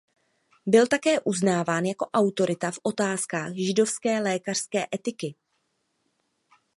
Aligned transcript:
Byl 0.65 0.87
také 0.87 1.19
uznáván 1.19 1.85
jako 1.85 2.05
autorita 2.13 2.71
v 2.71 2.79
otázkách 2.83 3.53
židovské 3.55 4.19
lékařské 4.19 4.85
etiky. 4.95 5.35